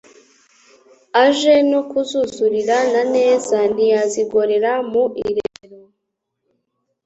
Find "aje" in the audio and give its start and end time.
1.23-1.55